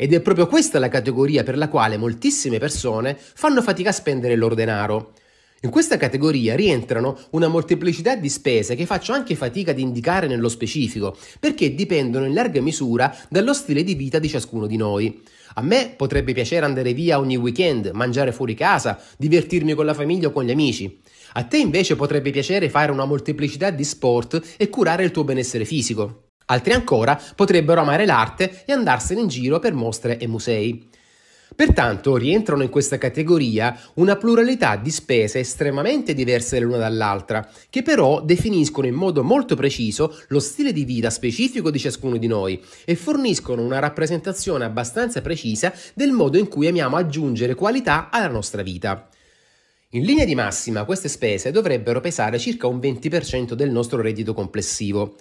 Ed 0.00 0.14
è 0.14 0.20
proprio 0.20 0.46
questa 0.46 0.78
la 0.78 0.88
categoria 0.88 1.42
per 1.42 1.56
la 1.56 1.68
quale 1.68 1.96
moltissime 1.96 2.58
persone 2.58 3.18
fanno 3.18 3.60
fatica 3.62 3.88
a 3.88 3.92
spendere 3.92 4.34
il 4.34 4.38
loro 4.38 4.54
denaro. 4.54 5.14
In 5.62 5.70
questa 5.70 5.96
categoria 5.96 6.54
rientrano 6.54 7.18
una 7.30 7.48
molteplicità 7.48 8.14
di 8.14 8.28
spese 8.28 8.76
che 8.76 8.86
faccio 8.86 9.12
anche 9.12 9.34
fatica 9.34 9.72
ad 9.72 9.80
indicare 9.80 10.28
nello 10.28 10.48
specifico, 10.48 11.16
perché 11.40 11.74
dipendono 11.74 12.26
in 12.26 12.32
larga 12.32 12.60
misura 12.62 13.12
dallo 13.28 13.52
stile 13.52 13.82
di 13.82 13.94
vita 13.94 14.20
di 14.20 14.28
ciascuno 14.28 14.68
di 14.68 14.76
noi. 14.76 15.20
A 15.54 15.62
me 15.62 15.94
potrebbe 15.96 16.32
piacere 16.32 16.64
andare 16.64 16.92
via 16.92 17.18
ogni 17.18 17.34
weekend, 17.34 17.90
mangiare 17.92 18.30
fuori 18.30 18.54
casa, 18.54 19.00
divertirmi 19.16 19.74
con 19.74 19.84
la 19.84 19.94
famiglia 19.94 20.28
o 20.28 20.30
con 20.30 20.44
gli 20.44 20.52
amici. 20.52 21.00
A 21.32 21.42
te 21.42 21.58
invece 21.58 21.96
potrebbe 21.96 22.30
piacere 22.30 22.70
fare 22.70 22.92
una 22.92 23.04
molteplicità 23.04 23.70
di 23.70 23.82
sport 23.82 24.54
e 24.56 24.68
curare 24.68 25.02
il 25.02 25.10
tuo 25.10 25.24
benessere 25.24 25.64
fisico. 25.64 26.27
Altri 26.50 26.72
ancora 26.72 27.20
potrebbero 27.34 27.80
amare 27.80 28.06
l'arte 28.06 28.64
e 28.64 28.72
andarsene 28.72 29.20
in 29.20 29.28
giro 29.28 29.58
per 29.58 29.74
mostre 29.74 30.18
e 30.18 30.26
musei. 30.26 30.88
Pertanto 31.54 32.16
rientrano 32.16 32.62
in 32.62 32.70
questa 32.70 32.98
categoria 32.98 33.76
una 33.94 34.16
pluralità 34.16 34.76
di 34.76 34.90
spese 34.90 35.40
estremamente 35.40 36.14
diverse 36.14 36.60
l'una 36.60 36.76
dall'altra, 36.78 37.46
che 37.68 37.82
però 37.82 38.22
definiscono 38.22 38.86
in 38.86 38.94
modo 38.94 39.24
molto 39.24 39.56
preciso 39.56 40.16
lo 40.28 40.40
stile 40.40 40.72
di 40.72 40.84
vita 40.84 41.10
specifico 41.10 41.70
di 41.70 41.78
ciascuno 41.78 42.16
di 42.16 42.26
noi 42.28 42.62
e 42.84 42.94
forniscono 42.94 43.62
una 43.62 43.78
rappresentazione 43.78 44.64
abbastanza 44.64 45.20
precisa 45.20 45.72
del 45.94 46.12
modo 46.12 46.38
in 46.38 46.48
cui 46.48 46.66
amiamo 46.66 46.96
aggiungere 46.96 47.54
qualità 47.54 48.08
alla 48.10 48.28
nostra 48.28 48.62
vita. 48.62 49.08
In 49.90 50.04
linea 50.04 50.24
di 50.24 50.34
massima 50.34 50.84
queste 50.84 51.08
spese 51.08 51.50
dovrebbero 51.50 52.00
pesare 52.00 52.38
circa 52.38 52.66
un 52.66 52.78
20% 52.78 53.54
del 53.54 53.70
nostro 53.70 54.00
reddito 54.00 54.32
complessivo. 54.32 55.16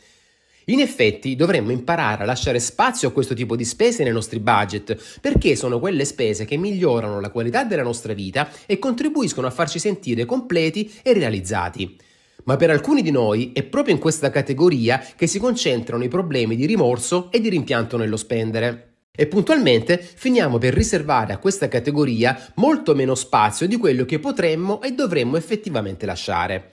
In 0.69 0.81
effetti 0.81 1.38
dovremmo 1.38 1.71
imparare 1.71 2.24
a 2.24 2.25
lasciare 2.25 2.59
spazio 2.59 3.07
a 3.07 3.12
questo 3.13 3.33
tipo 3.33 3.55
di 3.55 3.63
spese 3.63 4.03
nei 4.03 4.12
nostri 4.12 4.41
budget, 4.41 5.19
perché 5.21 5.55
sono 5.55 5.79
quelle 5.79 6.03
spese 6.03 6.43
che 6.43 6.57
migliorano 6.57 7.21
la 7.21 7.29
qualità 7.29 7.63
della 7.63 7.83
nostra 7.83 8.12
vita 8.12 8.50
e 8.65 8.77
contribuiscono 8.77 9.47
a 9.47 9.51
farci 9.51 9.79
sentire 9.79 10.25
completi 10.25 10.91
e 11.03 11.13
realizzati. 11.13 11.95
Ma 12.43 12.57
per 12.57 12.69
alcuni 12.69 13.01
di 13.01 13.12
noi 13.12 13.53
è 13.53 13.63
proprio 13.63 13.93
in 13.93 14.01
questa 14.01 14.29
categoria 14.29 15.01
che 15.15 15.25
si 15.25 15.39
concentrano 15.39 16.03
i 16.03 16.09
problemi 16.09 16.57
di 16.57 16.65
rimorso 16.65 17.31
e 17.31 17.39
di 17.39 17.47
rimpianto 17.47 17.95
nello 17.95 18.17
spendere. 18.17 18.95
E 19.15 19.25
puntualmente 19.27 19.97
finiamo 19.97 20.57
per 20.57 20.74
riservare 20.74 21.31
a 21.31 21.38
questa 21.38 21.69
categoria 21.69 22.51
molto 22.55 22.93
meno 22.93 23.15
spazio 23.15 23.67
di 23.67 23.77
quello 23.77 24.03
che 24.03 24.19
potremmo 24.19 24.81
e 24.81 24.91
dovremmo 24.91 25.38
effettivamente 25.38 26.05
lasciare. 26.05 26.67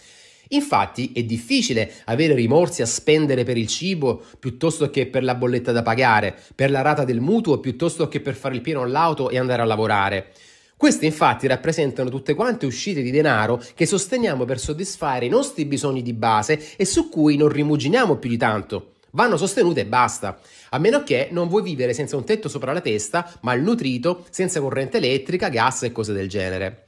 Infatti 0.48 1.12
è 1.14 1.22
difficile 1.22 1.92
avere 2.04 2.34
rimorsi 2.34 2.82
a 2.82 2.86
spendere 2.86 3.44
per 3.44 3.56
il 3.56 3.66
cibo 3.66 4.22
piuttosto 4.38 4.90
che 4.90 5.06
per 5.06 5.24
la 5.24 5.34
bolletta 5.34 5.72
da 5.72 5.82
pagare, 5.82 6.38
per 6.54 6.70
la 6.70 6.82
rata 6.82 7.04
del 7.04 7.20
mutuo 7.20 7.58
piuttosto 7.58 8.08
che 8.08 8.20
per 8.20 8.34
fare 8.34 8.54
il 8.54 8.60
pieno 8.60 8.82
all'auto 8.82 9.30
e 9.30 9.38
andare 9.38 9.62
a 9.62 9.66
lavorare. 9.66 10.32
Queste 10.76 11.06
infatti 11.06 11.46
rappresentano 11.46 12.10
tutte 12.10 12.34
quante 12.34 12.66
uscite 12.66 13.00
di 13.00 13.10
denaro 13.10 13.62
che 13.74 13.86
sosteniamo 13.86 14.44
per 14.44 14.58
soddisfare 14.58 15.24
i 15.24 15.30
nostri 15.30 15.64
bisogni 15.64 16.02
di 16.02 16.12
base 16.12 16.76
e 16.76 16.84
su 16.84 17.08
cui 17.08 17.36
non 17.36 17.48
rimuginiamo 17.48 18.16
più 18.16 18.28
di 18.28 18.36
tanto. 18.36 18.90
Vanno 19.12 19.36
sostenute 19.36 19.82
e 19.82 19.86
basta, 19.86 20.40
a 20.70 20.78
meno 20.78 21.04
che 21.04 21.28
non 21.30 21.46
vuoi 21.48 21.62
vivere 21.62 21.94
senza 21.94 22.16
un 22.16 22.24
tetto 22.24 22.48
sopra 22.48 22.72
la 22.72 22.80
testa, 22.80 23.32
malnutrito, 23.42 24.26
senza 24.28 24.60
corrente 24.60 24.96
elettrica, 24.96 25.48
gas 25.48 25.84
e 25.84 25.92
cose 25.92 26.12
del 26.12 26.28
genere. 26.28 26.83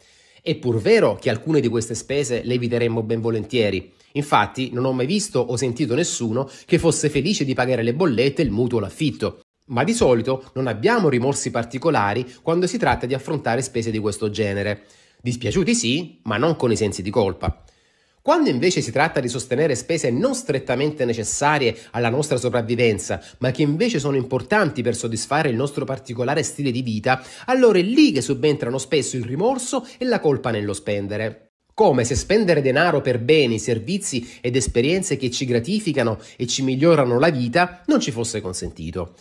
È 0.46 0.54
pur 0.54 0.80
vero 0.80 1.16
che 1.16 1.28
alcune 1.28 1.58
di 1.58 1.66
queste 1.66 1.96
spese 1.96 2.42
le 2.44 2.54
eviteremmo 2.54 3.02
ben 3.02 3.20
volentieri. 3.20 3.92
Infatti 4.12 4.70
non 4.72 4.84
ho 4.84 4.92
mai 4.92 5.04
visto 5.04 5.40
o 5.40 5.56
sentito 5.56 5.96
nessuno 5.96 6.48
che 6.66 6.78
fosse 6.78 7.10
felice 7.10 7.44
di 7.44 7.52
pagare 7.52 7.82
le 7.82 7.94
bollette, 7.94 8.42
il 8.42 8.52
mutuo 8.52 8.78
o 8.78 8.80
l'affitto. 8.80 9.40
Ma 9.70 9.82
di 9.82 9.92
solito 9.92 10.48
non 10.54 10.68
abbiamo 10.68 11.08
rimorsi 11.08 11.50
particolari 11.50 12.32
quando 12.42 12.68
si 12.68 12.78
tratta 12.78 13.06
di 13.06 13.14
affrontare 13.14 13.60
spese 13.60 13.90
di 13.90 13.98
questo 13.98 14.30
genere. 14.30 14.84
Dispiaciuti 15.20 15.74
sì, 15.74 16.20
ma 16.22 16.36
non 16.36 16.54
con 16.54 16.70
i 16.70 16.76
sensi 16.76 17.02
di 17.02 17.10
colpa. 17.10 17.64
Quando 18.26 18.50
invece 18.50 18.80
si 18.80 18.90
tratta 18.90 19.20
di 19.20 19.28
sostenere 19.28 19.76
spese 19.76 20.10
non 20.10 20.34
strettamente 20.34 21.04
necessarie 21.04 21.76
alla 21.92 22.08
nostra 22.08 22.38
sopravvivenza, 22.38 23.22
ma 23.38 23.52
che 23.52 23.62
invece 23.62 24.00
sono 24.00 24.16
importanti 24.16 24.82
per 24.82 24.96
soddisfare 24.96 25.48
il 25.48 25.54
nostro 25.54 25.84
particolare 25.84 26.42
stile 26.42 26.72
di 26.72 26.82
vita, 26.82 27.22
allora 27.44 27.78
è 27.78 27.82
lì 27.82 28.10
che 28.10 28.20
subentrano 28.20 28.78
spesso 28.78 29.14
il 29.14 29.22
rimorso 29.22 29.86
e 29.96 30.06
la 30.06 30.18
colpa 30.18 30.50
nello 30.50 30.72
spendere. 30.72 31.50
Come 31.72 32.02
se 32.02 32.16
spendere 32.16 32.62
denaro 32.62 33.00
per 33.00 33.20
beni, 33.20 33.60
servizi 33.60 34.28
ed 34.40 34.56
esperienze 34.56 35.16
che 35.16 35.30
ci 35.30 35.44
gratificano 35.44 36.18
e 36.36 36.48
ci 36.48 36.62
migliorano 36.64 37.20
la 37.20 37.30
vita 37.30 37.82
non 37.86 38.00
ci 38.00 38.10
fosse 38.10 38.40
consentito. 38.40 39.14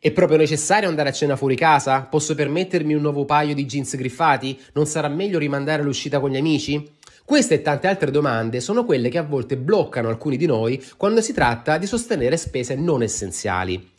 È 0.00 0.10
proprio 0.10 0.36
necessario 0.36 0.88
andare 0.88 1.10
a 1.10 1.12
cena 1.12 1.36
fuori 1.36 1.54
casa? 1.54 2.00
Posso 2.00 2.34
permettermi 2.34 2.92
un 2.92 3.02
nuovo 3.02 3.24
paio 3.24 3.54
di 3.54 3.66
jeans 3.66 3.94
griffati? 3.94 4.58
Non 4.72 4.86
sarà 4.86 5.06
meglio 5.06 5.38
rimandare 5.38 5.84
l'uscita 5.84 6.18
con 6.18 6.30
gli 6.30 6.36
amici? 6.36 6.98
Queste 7.24 7.54
e 7.54 7.62
tante 7.62 7.86
altre 7.86 8.10
domande 8.10 8.60
sono 8.60 8.84
quelle 8.84 9.08
che 9.08 9.18
a 9.18 9.22
volte 9.22 9.56
bloccano 9.56 10.08
alcuni 10.08 10.36
di 10.36 10.46
noi 10.46 10.82
quando 10.96 11.20
si 11.20 11.32
tratta 11.32 11.78
di 11.78 11.86
sostenere 11.86 12.36
spese 12.36 12.74
non 12.74 13.02
essenziali. 13.02 13.90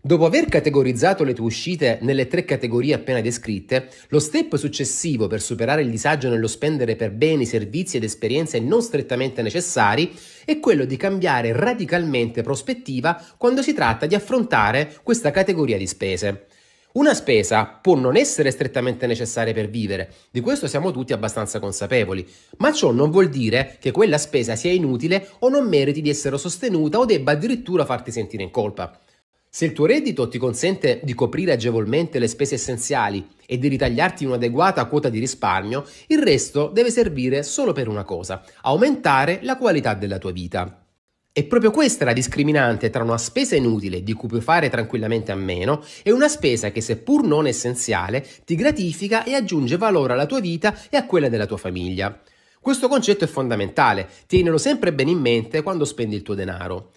Dopo 0.00 0.24
aver 0.24 0.46
categorizzato 0.46 1.24
le 1.24 1.34
tue 1.34 1.44
uscite 1.44 1.98
nelle 2.02 2.28
tre 2.28 2.44
categorie 2.44 2.94
appena 2.94 3.20
descritte, 3.20 3.90
lo 4.08 4.20
step 4.20 4.56
successivo 4.56 5.26
per 5.26 5.42
superare 5.42 5.82
il 5.82 5.90
disagio 5.90 6.30
nello 6.30 6.46
spendere 6.46 6.96
per 6.96 7.10
beni, 7.10 7.44
servizi 7.44 7.96
ed 7.98 8.04
esperienze 8.04 8.60
non 8.60 8.80
strettamente 8.80 9.42
necessari 9.42 10.16
è 10.44 10.60
quello 10.60 10.84
di 10.84 10.96
cambiare 10.96 11.52
radicalmente 11.52 12.42
prospettiva 12.42 13.22
quando 13.36 13.60
si 13.60 13.74
tratta 13.74 14.06
di 14.06 14.14
affrontare 14.14 14.96
questa 15.02 15.30
categoria 15.30 15.76
di 15.76 15.86
spese. 15.86 16.46
Una 16.98 17.14
spesa 17.14 17.64
può 17.80 17.94
non 17.94 18.16
essere 18.16 18.50
strettamente 18.50 19.06
necessaria 19.06 19.52
per 19.52 19.70
vivere, 19.70 20.12
di 20.32 20.40
questo 20.40 20.66
siamo 20.66 20.90
tutti 20.90 21.12
abbastanza 21.12 21.60
consapevoli, 21.60 22.26
ma 22.56 22.72
ciò 22.72 22.90
non 22.90 23.12
vuol 23.12 23.28
dire 23.28 23.76
che 23.78 23.92
quella 23.92 24.18
spesa 24.18 24.56
sia 24.56 24.72
inutile 24.72 25.28
o 25.38 25.48
non 25.48 25.68
meriti 25.68 26.02
di 26.02 26.10
essere 26.10 26.36
sostenuta 26.38 26.98
o 26.98 27.04
debba 27.04 27.30
addirittura 27.30 27.84
farti 27.84 28.10
sentire 28.10 28.42
in 28.42 28.50
colpa. 28.50 28.98
Se 29.48 29.64
il 29.64 29.74
tuo 29.74 29.86
reddito 29.86 30.26
ti 30.26 30.38
consente 30.38 30.98
di 31.04 31.14
coprire 31.14 31.52
agevolmente 31.52 32.18
le 32.18 32.26
spese 32.26 32.56
essenziali 32.56 33.24
e 33.46 33.58
di 33.58 33.68
ritagliarti 33.68 34.24
un'adeguata 34.24 34.84
quota 34.86 35.08
di 35.08 35.20
risparmio, 35.20 35.84
il 36.08 36.20
resto 36.20 36.66
deve 36.66 36.90
servire 36.90 37.44
solo 37.44 37.72
per 37.72 37.86
una 37.86 38.02
cosa, 38.02 38.42
aumentare 38.62 39.38
la 39.42 39.56
qualità 39.56 39.94
della 39.94 40.18
tua 40.18 40.32
vita. 40.32 40.87
È 41.32 41.44
proprio 41.44 41.70
questa 41.70 42.04
la 42.04 42.12
discriminante 42.12 42.90
tra 42.90 43.04
una 43.04 43.16
spesa 43.16 43.54
inutile 43.54 44.02
di 44.02 44.12
cui 44.12 44.28
puoi 44.28 44.40
fare 44.40 44.68
tranquillamente 44.68 45.30
a 45.30 45.36
meno 45.36 45.84
e 46.02 46.10
una 46.10 46.28
spesa 46.28 46.72
che 46.72 46.80
seppur 46.80 47.24
non 47.24 47.46
essenziale 47.46 48.26
ti 48.44 48.56
gratifica 48.56 49.22
e 49.22 49.34
aggiunge 49.34 49.76
valore 49.76 50.14
alla 50.14 50.26
tua 50.26 50.40
vita 50.40 50.76
e 50.90 50.96
a 50.96 51.06
quella 51.06 51.28
della 51.28 51.46
tua 51.46 51.56
famiglia. 51.56 52.20
Questo 52.60 52.88
concetto 52.88 53.24
è 53.24 53.28
fondamentale, 53.28 54.08
tienilo 54.26 54.58
sempre 54.58 54.92
bene 54.92 55.12
in 55.12 55.20
mente 55.20 55.62
quando 55.62 55.84
spendi 55.84 56.16
il 56.16 56.22
tuo 56.22 56.34
denaro. 56.34 56.90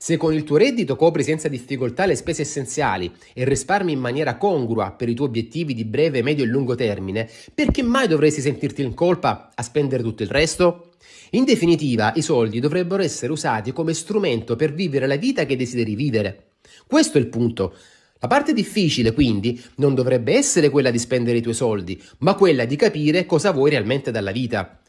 Se 0.00 0.16
con 0.16 0.32
il 0.32 0.44
tuo 0.44 0.58
reddito 0.58 0.94
copri 0.94 1.24
senza 1.24 1.48
difficoltà 1.48 2.06
le 2.06 2.14
spese 2.14 2.42
essenziali 2.42 3.12
e 3.34 3.44
risparmi 3.44 3.90
in 3.90 3.98
maniera 3.98 4.36
congrua 4.36 4.92
per 4.92 5.08
i 5.08 5.14
tuoi 5.14 5.26
obiettivi 5.26 5.74
di 5.74 5.84
breve, 5.84 6.22
medio 6.22 6.44
e 6.44 6.46
lungo 6.46 6.76
termine, 6.76 7.28
perché 7.52 7.82
mai 7.82 8.06
dovresti 8.06 8.40
sentirti 8.40 8.80
in 8.80 8.94
colpa 8.94 9.50
a 9.52 9.62
spendere 9.62 10.04
tutto 10.04 10.22
il 10.22 10.30
resto? 10.30 10.87
In 11.30 11.44
definitiva, 11.44 12.12
i 12.16 12.22
soldi 12.22 12.60
dovrebbero 12.60 13.02
essere 13.02 13.32
usati 13.32 13.72
come 13.72 13.94
strumento 13.94 14.56
per 14.56 14.72
vivere 14.72 15.06
la 15.06 15.16
vita 15.16 15.44
che 15.46 15.56
desideri 15.56 15.94
vivere. 15.94 16.52
Questo 16.86 17.18
è 17.18 17.20
il 17.20 17.28
punto. 17.28 17.74
La 18.20 18.26
parte 18.26 18.52
difficile, 18.52 19.12
quindi, 19.12 19.62
non 19.76 19.94
dovrebbe 19.94 20.34
essere 20.34 20.70
quella 20.70 20.90
di 20.90 20.98
spendere 20.98 21.38
i 21.38 21.42
tuoi 21.42 21.54
soldi, 21.54 22.00
ma 22.18 22.34
quella 22.34 22.64
di 22.64 22.76
capire 22.76 23.26
cosa 23.26 23.52
vuoi 23.52 23.70
realmente 23.70 24.10
dalla 24.10 24.32
vita. 24.32 24.80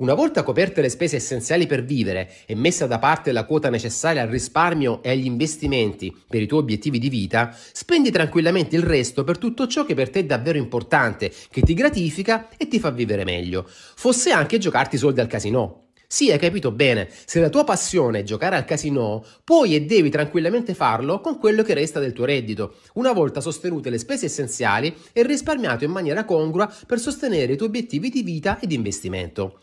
Una 0.00 0.14
volta 0.14 0.42
coperte 0.42 0.80
le 0.80 0.88
spese 0.88 1.16
essenziali 1.16 1.66
per 1.66 1.84
vivere 1.84 2.30
e 2.46 2.54
messa 2.54 2.86
da 2.86 2.98
parte 2.98 3.32
la 3.32 3.44
quota 3.44 3.68
necessaria 3.68 4.22
al 4.22 4.28
risparmio 4.28 5.02
e 5.02 5.10
agli 5.10 5.26
investimenti 5.26 6.14
per 6.26 6.40
i 6.40 6.46
tuoi 6.46 6.60
obiettivi 6.60 6.98
di 6.98 7.10
vita, 7.10 7.54
spendi 7.72 8.10
tranquillamente 8.10 8.76
il 8.76 8.82
resto 8.82 9.24
per 9.24 9.36
tutto 9.36 9.66
ciò 9.66 9.84
che 9.84 9.92
per 9.92 10.08
te 10.08 10.20
è 10.20 10.24
davvero 10.24 10.56
importante, 10.56 11.30
che 11.50 11.60
ti 11.60 11.74
gratifica 11.74 12.48
e 12.56 12.66
ti 12.66 12.80
fa 12.80 12.90
vivere 12.90 13.24
meglio. 13.24 13.66
Fosse 13.68 14.30
anche 14.30 14.56
giocarti 14.56 14.96
soldi 14.96 15.20
al 15.20 15.26
casino. 15.26 15.88
Sì, 16.06 16.32
hai 16.32 16.38
capito 16.38 16.72
bene, 16.72 17.06
se 17.26 17.38
la 17.38 17.50
tua 17.50 17.64
passione 17.64 18.20
è 18.20 18.22
giocare 18.22 18.56
al 18.56 18.64
casino, 18.64 19.22
puoi 19.44 19.74
e 19.74 19.82
devi 19.82 20.08
tranquillamente 20.08 20.72
farlo 20.72 21.20
con 21.20 21.38
quello 21.38 21.62
che 21.62 21.74
resta 21.74 22.00
del 22.00 22.14
tuo 22.14 22.24
reddito, 22.24 22.76
una 22.94 23.12
volta 23.12 23.42
sostenute 23.42 23.90
le 23.90 23.98
spese 23.98 24.26
essenziali 24.26 24.92
e 25.12 25.22
risparmiato 25.24 25.84
in 25.84 25.90
maniera 25.90 26.24
congrua 26.24 26.72
per 26.86 26.98
sostenere 26.98 27.52
i 27.52 27.56
tuoi 27.56 27.68
obiettivi 27.68 28.08
di 28.08 28.22
vita 28.22 28.58
ed 28.60 28.72
investimento. 28.72 29.58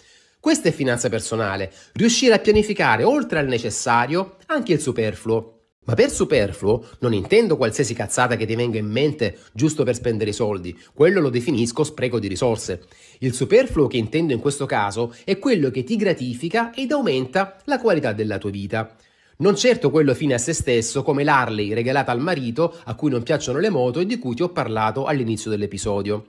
Questa 0.47 0.69
è 0.69 0.71
finanza 0.71 1.09
personale, 1.09 1.69
riuscire 1.95 2.33
a 2.33 2.39
pianificare 2.39 3.03
oltre 3.03 3.39
al 3.39 3.47
necessario 3.47 4.37
anche 4.45 4.71
il 4.71 4.79
superfluo. 4.79 5.57
Ma 5.83 5.93
per 5.93 6.09
superfluo 6.09 6.85
non 6.99 7.13
intendo 7.13 7.57
qualsiasi 7.57 7.93
cazzata 7.93 8.37
che 8.37 8.45
ti 8.45 8.55
venga 8.55 8.77
in 8.77 8.89
mente 8.89 9.39
giusto 9.51 9.83
per 9.83 9.93
spendere 9.93 10.29
i 10.29 10.33
soldi, 10.33 10.73
quello 10.93 11.19
lo 11.19 11.27
definisco 11.27 11.83
spreco 11.83 12.17
di 12.17 12.29
risorse. 12.29 12.85
Il 13.19 13.33
superfluo 13.33 13.87
che 13.87 13.97
intendo 13.97 14.31
in 14.31 14.39
questo 14.39 14.65
caso 14.65 15.13
è 15.25 15.37
quello 15.37 15.69
che 15.69 15.83
ti 15.83 15.97
gratifica 15.97 16.73
ed 16.73 16.93
aumenta 16.93 17.57
la 17.65 17.81
qualità 17.81 18.13
della 18.13 18.37
tua 18.37 18.49
vita. 18.49 18.95
Non 19.39 19.57
certo 19.57 19.91
quello 19.91 20.13
fine 20.13 20.35
a 20.35 20.37
se 20.37 20.53
stesso 20.53 21.03
come 21.03 21.25
l'Harley 21.25 21.73
regalata 21.73 22.13
al 22.13 22.21
marito 22.21 22.73
a 22.85 22.95
cui 22.95 23.09
non 23.09 23.21
piacciono 23.21 23.59
le 23.59 23.69
moto 23.69 23.99
e 23.99 24.05
di 24.05 24.17
cui 24.17 24.33
ti 24.33 24.43
ho 24.43 24.49
parlato 24.53 25.07
all'inizio 25.07 25.49
dell'episodio. 25.49 26.27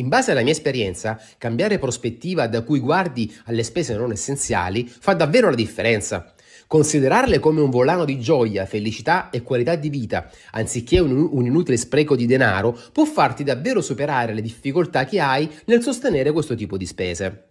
In 0.00 0.08
base 0.08 0.30
alla 0.30 0.40
mia 0.40 0.52
esperienza, 0.52 1.20
cambiare 1.36 1.78
prospettiva 1.78 2.46
da 2.46 2.62
cui 2.62 2.80
guardi 2.80 3.30
alle 3.44 3.62
spese 3.62 3.94
non 3.94 4.12
essenziali 4.12 4.88
fa 4.88 5.12
davvero 5.12 5.50
la 5.50 5.54
differenza. 5.54 6.32
Considerarle 6.66 7.38
come 7.38 7.60
un 7.60 7.68
volano 7.68 8.06
di 8.06 8.18
gioia, 8.18 8.64
felicità 8.64 9.28
e 9.28 9.42
qualità 9.42 9.74
di 9.74 9.90
vita, 9.90 10.30
anziché 10.52 11.00
un, 11.00 11.28
un, 11.32 11.44
inutile 11.44 11.76
spreco 11.76 12.16
di 12.16 12.24
denaro, 12.24 12.78
può 12.92 13.04
farti 13.04 13.44
davvero 13.44 13.82
superare 13.82 14.32
le 14.32 14.40
difficoltà 14.40 15.04
che 15.04 15.20
hai 15.20 15.50
nel 15.66 15.82
sostenere 15.82 16.32
questo 16.32 16.54
tipo 16.54 16.78
di 16.78 16.86
spese. 16.86 17.49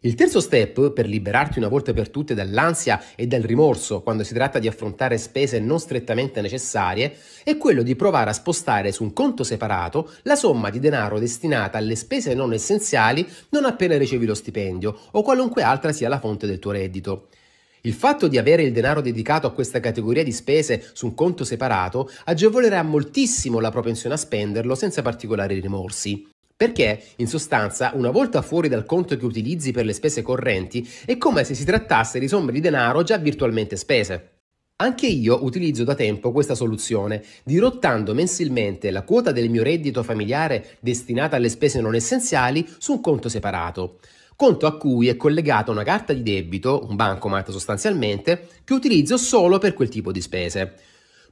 Il 0.00 0.14
terzo 0.14 0.40
step, 0.40 0.92
per 0.92 1.06
liberarti 1.06 1.58
una 1.58 1.68
volta 1.68 1.94
per 1.94 2.10
tutte 2.10 2.34
dall'ansia 2.34 3.02
e 3.16 3.26
dal 3.26 3.40
rimorso 3.40 4.02
quando 4.02 4.24
si 4.24 4.34
tratta 4.34 4.58
di 4.58 4.68
affrontare 4.68 5.16
spese 5.16 5.58
non 5.58 5.80
strettamente 5.80 6.42
necessarie, 6.42 7.16
è 7.42 7.56
quello 7.56 7.82
di 7.82 7.96
provare 7.96 8.28
a 8.28 8.34
spostare 8.34 8.92
su 8.92 9.04
un 9.04 9.14
conto 9.14 9.42
separato 9.42 10.12
la 10.24 10.36
somma 10.36 10.68
di 10.68 10.80
denaro 10.80 11.18
destinata 11.18 11.78
alle 11.78 11.96
spese 11.96 12.34
non 12.34 12.52
essenziali 12.52 13.26
non 13.48 13.64
appena 13.64 13.96
ricevi 13.96 14.26
lo 14.26 14.34
stipendio 14.34 14.96
o 15.12 15.22
qualunque 15.22 15.62
altra 15.62 15.92
sia 15.92 16.10
la 16.10 16.20
fonte 16.20 16.46
del 16.46 16.58
tuo 16.58 16.72
reddito. 16.72 17.28
Il 17.80 17.94
fatto 17.94 18.28
di 18.28 18.36
avere 18.36 18.64
il 18.64 18.72
denaro 18.72 19.00
dedicato 19.00 19.46
a 19.46 19.52
questa 19.52 19.80
categoria 19.80 20.22
di 20.22 20.32
spese 20.32 20.90
su 20.92 21.06
un 21.06 21.14
conto 21.14 21.42
separato 21.44 22.10
agevolerà 22.24 22.82
moltissimo 22.82 23.60
la 23.60 23.70
propensione 23.70 24.16
a 24.16 24.18
spenderlo 24.18 24.74
senza 24.74 25.00
particolari 25.02 25.58
rimorsi. 25.58 26.34
Perché, 26.56 27.02
in 27.16 27.26
sostanza, 27.26 27.92
una 27.94 28.10
volta 28.10 28.40
fuori 28.40 28.68
dal 28.68 28.86
conto 28.86 29.14
che 29.18 29.26
utilizzi 29.26 29.72
per 29.72 29.84
le 29.84 29.92
spese 29.92 30.22
correnti, 30.22 30.88
è 31.04 31.18
come 31.18 31.44
se 31.44 31.52
si 31.52 31.66
trattasse 31.66 32.18
di 32.18 32.28
somme 32.28 32.50
di 32.50 32.60
denaro 32.60 33.02
già 33.02 33.18
virtualmente 33.18 33.76
spese. 33.76 34.30
Anche 34.76 35.06
io 35.06 35.44
utilizzo 35.44 35.84
da 35.84 35.94
tempo 35.94 36.32
questa 36.32 36.54
soluzione, 36.54 37.22
dirottando 37.44 38.14
mensilmente 38.14 38.90
la 38.90 39.02
quota 39.02 39.32
del 39.32 39.50
mio 39.50 39.62
reddito 39.62 40.02
familiare 40.02 40.78
destinata 40.80 41.36
alle 41.36 41.50
spese 41.50 41.82
non 41.82 41.94
essenziali 41.94 42.66
su 42.78 42.92
un 42.92 43.00
conto 43.02 43.28
separato, 43.28 43.98
conto 44.34 44.66
a 44.66 44.78
cui 44.78 45.08
è 45.08 45.16
collegata 45.16 45.70
una 45.70 45.82
carta 45.82 46.14
di 46.14 46.22
debito, 46.22 46.86
un 46.88 46.96
bancomat 46.96 47.50
sostanzialmente, 47.50 48.48
che 48.64 48.72
utilizzo 48.72 49.18
solo 49.18 49.58
per 49.58 49.74
quel 49.74 49.90
tipo 49.90 50.10
di 50.10 50.22
spese. 50.22 50.74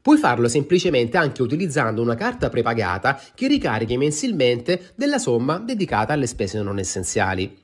Puoi 0.04 0.18
farlo 0.18 0.48
semplicemente 0.48 1.16
anche 1.16 1.40
utilizzando 1.40 2.02
una 2.02 2.14
carta 2.14 2.50
prepagata 2.50 3.18
che 3.34 3.48
ricarichi 3.48 3.96
mensilmente 3.96 4.92
della 4.94 5.16
somma 5.16 5.56
dedicata 5.56 6.12
alle 6.12 6.26
spese 6.26 6.60
non 6.60 6.78
essenziali. 6.78 7.56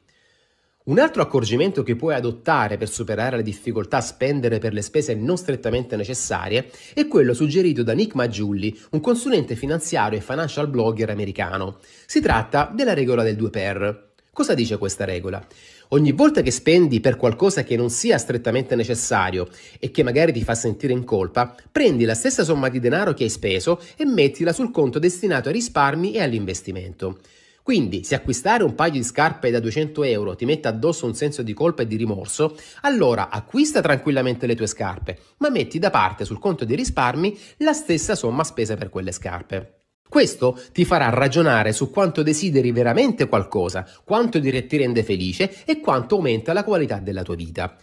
Un 0.84 0.98
altro 1.00 1.20
accorgimento 1.20 1.82
che 1.82 1.96
puoi 1.96 2.14
adottare 2.14 2.78
per 2.78 2.88
superare 2.88 3.36
la 3.36 3.42
difficoltà 3.42 3.98
a 3.98 4.00
spendere 4.00 4.58
per 4.58 4.72
le 4.72 4.80
spese 4.80 5.14
non 5.14 5.36
strettamente 5.36 5.96
necessarie 5.96 6.70
è 6.94 7.06
quello 7.06 7.34
suggerito 7.34 7.82
da 7.82 7.92
Nick 7.92 8.14
Maggiulli, 8.14 8.74
un 8.92 9.00
consulente 9.00 9.54
finanziario 9.54 10.16
e 10.18 10.22
financial 10.22 10.70
blogger 10.70 11.10
americano. 11.10 11.76
Si 12.06 12.22
tratta 12.22 12.72
della 12.74 12.94
regola 12.94 13.22
del 13.22 13.36
2 13.36 13.50
per. 13.50 14.12
Cosa 14.32 14.54
dice 14.54 14.78
questa 14.78 15.04
regola? 15.04 15.46
Ogni 15.92 16.12
volta 16.12 16.40
che 16.40 16.52
spendi 16.52 17.00
per 17.00 17.16
qualcosa 17.16 17.64
che 17.64 17.74
non 17.74 17.90
sia 17.90 18.16
strettamente 18.16 18.76
necessario 18.76 19.48
e 19.80 19.90
che 19.90 20.04
magari 20.04 20.32
ti 20.32 20.44
fa 20.44 20.54
sentire 20.54 20.92
in 20.92 21.02
colpa, 21.02 21.52
prendi 21.72 22.04
la 22.04 22.14
stessa 22.14 22.44
somma 22.44 22.68
di 22.68 22.78
denaro 22.78 23.12
che 23.12 23.24
hai 23.24 23.28
speso 23.28 23.80
e 23.96 24.04
mettila 24.04 24.52
sul 24.52 24.70
conto 24.70 25.00
destinato 25.00 25.48
ai 25.48 25.54
risparmi 25.54 26.12
e 26.12 26.22
all'investimento. 26.22 27.18
Quindi, 27.64 28.04
se 28.04 28.14
acquistare 28.14 28.62
un 28.62 28.76
paio 28.76 28.92
di 28.92 29.02
scarpe 29.02 29.50
da 29.50 29.58
200 29.58 30.04
euro 30.04 30.36
ti 30.36 30.44
mette 30.44 30.68
addosso 30.68 31.06
un 31.06 31.14
senso 31.16 31.42
di 31.42 31.54
colpa 31.54 31.82
e 31.82 31.88
di 31.88 31.96
rimorso, 31.96 32.56
allora 32.82 33.28
acquista 33.28 33.80
tranquillamente 33.80 34.46
le 34.46 34.54
tue 34.54 34.68
scarpe, 34.68 35.18
ma 35.38 35.50
metti 35.50 35.80
da 35.80 35.90
parte 35.90 36.24
sul 36.24 36.38
conto 36.38 36.64
dei 36.64 36.76
risparmi 36.76 37.36
la 37.58 37.72
stessa 37.72 38.14
somma 38.14 38.44
spesa 38.44 38.76
per 38.76 38.90
quelle 38.90 39.10
scarpe. 39.10 39.79
Questo 40.10 40.58
ti 40.72 40.84
farà 40.84 41.08
ragionare 41.08 41.72
su 41.72 41.88
quanto 41.88 42.24
desideri 42.24 42.72
veramente 42.72 43.28
qualcosa, 43.28 43.88
quanto 44.02 44.40
ti 44.40 44.76
rende 44.76 45.04
felice 45.04 45.64
e 45.64 45.78
quanto 45.78 46.16
aumenta 46.16 46.52
la 46.52 46.64
qualità 46.64 46.98
della 46.98 47.22
tua 47.22 47.36
vita. 47.36 47.76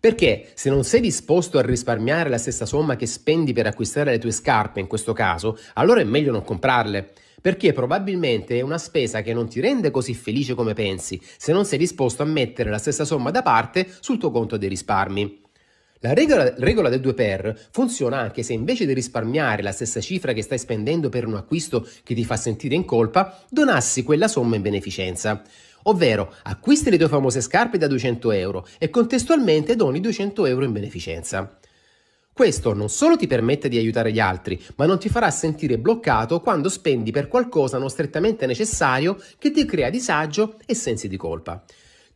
Perché 0.00 0.52
se 0.54 0.70
non 0.70 0.82
sei 0.82 1.02
disposto 1.02 1.58
a 1.58 1.62
risparmiare 1.62 2.30
la 2.30 2.38
stessa 2.38 2.64
somma 2.64 2.96
che 2.96 3.04
spendi 3.04 3.52
per 3.52 3.66
acquistare 3.66 4.12
le 4.12 4.18
tue 4.18 4.30
scarpe 4.30 4.80
in 4.80 4.86
questo 4.86 5.12
caso, 5.12 5.58
allora 5.74 6.00
è 6.00 6.04
meglio 6.04 6.32
non 6.32 6.42
comprarle. 6.42 7.12
Perché 7.42 7.74
probabilmente 7.74 8.56
è 8.56 8.62
una 8.62 8.78
spesa 8.78 9.20
che 9.20 9.34
non 9.34 9.46
ti 9.46 9.60
rende 9.60 9.90
così 9.90 10.14
felice 10.14 10.54
come 10.54 10.72
pensi 10.72 11.20
se 11.36 11.52
non 11.52 11.66
sei 11.66 11.78
disposto 11.78 12.22
a 12.22 12.26
mettere 12.26 12.70
la 12.70 12.78
stessa 12.78 13.04
somma 13.04 13.30
da 13.30 13.42
parte 13.42 13.86
sul 14.00 14.16
tuo 14.16 14.30
conto 14.30 14.56
dei 14.56 14.70
risparmi. 14.70 15.43
La 16.04 16.12
regola, 16.12 16.52
regola, 16.58 16.90
del 16.90 17.00
2 17.00 17.14
per 17.14 17.58
funziona 17.70 18.18
anche 18.18 18.42
se 18.42 18.52
invece 18.52 18.84
di 18.84 18.92
risparmiare 18.92 19.62
la 19.62 19.72
stessa 19.72 20.02
cifra 20.02 20.34
che 20.34 20.42
stai 20.42 20.58
spendendo 20.58 21.08
per 21.08 21.26
un 21.26 21.34
acquisto 21.34 21.88
che 22.02 22.14
ti 22.14 22.26
fa 22.26 22.36
sentire 22.36 22.74
in 22.74 22.84
colpa, 22.84 23.42
donassi 23.48 24.02
quella 24.02 24.28
somma 24.28 24.56
in 24.56 24.60
beneficenza. 24.60 25.40
Ovvero, 25.84 26.34
acquisti 26.42 26.90
le 26.90 26.98
tue 26.98 27.08
famose 27.08 27.40
scarpe 27.40 27.78
da 27.78 27.86
200 27.86 28.32
euro 28.32 28.66
e 28.78 28.90
contestualmente 28.90 29.76
doni 29.76 30.00
200 30.00 30.44
euro 30.44 30.66
in 30.66 30.72
beneficenza. 30.72 31.58
Questo 32.34 32.74
non 32.74 32.90
solo 32.90 33.16
ti 33.16 33.26
permette 33.26 33.70
di 33.70 33.78
aiutare 33.78 34.12
gli 34.12 34.20
altri, 34.20 34.62
ma 34.76 34.84
non 34.84 34.98
ti 34.98 35.08
farà 35.08 35.30
sentire 35.30 35.78
bloccato 35.78 36.42
quando 36.42 36.68
spendi 36.68 37.12
per 37.12 37.28
qualcosa 37.28 37.78
non 37.78 37.88
strettamente 37.88 38.44
necessario 38.44 39.16
che 39.38 39.50
ti 39.50 39.64
crea 39.64 39.88
disagio 39.88 40.56
e 40.66 40.74
sensi 40.74 41.08
di 41.08 41.16
colpa. 41.16 41.64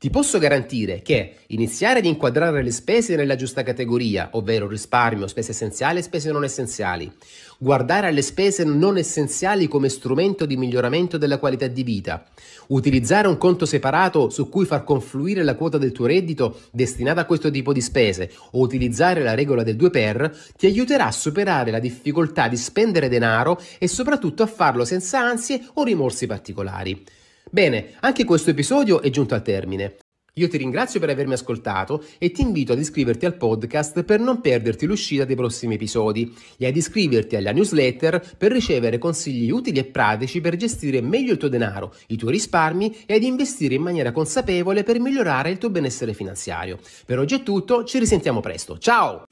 Ti 0.01 0.11
posso 0.11 0.39
garantire 0.39 1.03
che 1.03 1.39
iniziare 1.49 1.99
ad 1.99 2.05
inquadrare 2.05 2.63
le 2.63 2.71
spese 2.71 3.17
nella 3.17 3.35
giusta 3.35 3.65
categoria, 3.65 4.29
ovvero 4.35 4.69
risparmio, 4.69 5.27
spese 5.27 5.51
essenziali 5.51 5.99
e 5.99 6.03
spese 6.03 6.31
non 6.31 6.45
essenziali, 6.45 7.13
guardare 7.59 8.07
alle 8.07 8.23
spese 8.23 8.63
non 8.63 8.97
essenziali 8.97 9.67
come 9.67 9.89
strumento 9.89 10.47
di 10.47 10.57
miglioramento 10.57 11.19
della 11.19 11.39
qualità 11.39 11.67
di 11.67 11.83
vita, 11.83 12.25
utilizzare 12.69 13.27
un 13.27 13.39
conto 13.39 13.67
separato 13.67 14.31
su 14.31 14.49
cui 14.49 14.67
far 14.67 14.85
confluire 14.85 15.43
la 15.43 15.57
quota 15.57 15.79
del 15.79 15.91
tuo 15.91 16.07
reddito 16.07 16.61
destinata 16.71 17.23
a 17.23 17.27
questo 17.27 17.51
tipo 17.51 17.73
di 17.73 17.81
spese 17.81 18.31
o 18.53 18.61
utilizzare 18.61 19.25
la 19.25 19.35
regola 19.35 19.65
del 19.65 19.75
2 19.75 19.91
per 19.91 20.45
ti 20.57 20.67
aiuterà 20.67 21.07
a 21.07 21.13
superare 21.13 21.73
la 21.73 21.81
difficoltà 21.81 22.47
di 22.47 22.57
spendere 22.57 23.09
denaro 23.09 23.61
e 23.81 23.89
soprattutto 23.89 24.45
a 24.45 24.47
farlo 24.47 24.85
senza 24.85 25.19
ansie 25.19 25.61
o 25.75 25.83
rimorsi 25.83 26.29
particolari. 26.29 27.05
Bene, 27.51 27.95
anche 28.01 28.25
questo 28.25 28.51
episodio 28.51 29.01
è 29.01 29.11
giunto 29.11 29.35
al 29.35 29.43
termine. 29.43 29.97
Io 30.35 30.49
ti 30.49 30.57
ringrazio 30.57 31.01
per 31.01 31.11
avermi 31.11 31.33
ascoltato 31.33 32.05
e 32.17 32.31
ti 32.31 32.43
invito 32.43 32.73
ad 32.73 32.79
iscriverti 32.79 33.27
al 33.27 33.37
podcast 33.37 34.05
per 34.05 34.21
non 34.21 34.41
perderti 34.41 34.87
l'uscita 34.87 35.25
dei 35.25 35.35
prossimi 35.35 35.75
episodi 35.75 36.33
e 36.57 36.67
ad 36.67 36.77
iscriverti 36.77 37.35
alla 37.35 37.51
newsletter 37.51 38.37
per 38.39 38.53
ricevere 38.53 38.99
consigli 38.99 39.51
utili 39.51 39.81
e 39.81 39.85
pratici 39.85 40.41
per 40.41 40.55
gestire 40.55 41.01
meglio 41.01 41.33
il 41.33 41.39
tuo 41.39 41.49
denaro, 41.49 41.93
i 42.09 42.17
tuoi 42.17 42.33
risparmi 42.33 42.99
e 43.05 43.15
ad 43.15 43.23
investire 43.23 43.75
in 43.75 43.83
maniera 43.83 44.13
consapevole 44.13 44.85
per 44.85 45.01
migliorare 45.01 45.51
il 45.51 45.59
tuo 45.59 45.71
benessere 45.71 46.15
finanziario. 46.15 46.79
Per 47.05 47.19
oggi 47.19 47.35
è 47.35 47.43
tutto, 47.43 47.83
ci 47.83 47.99
risentiamo 47.99 48.39
presto. 48.39 48.79
Ciao! 48.79 49.25